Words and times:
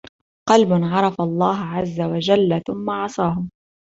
قَلْبٌ 0.49 0.67
عَرَفَ 0.73 1.21
اللَّهَ 1.21 1.57
عَزَّ 1.63 2.01
وَجَلَّ 2.01 2.61
ثُمَّ 2.67 2.89
عَصَاهُ 2.89 3.43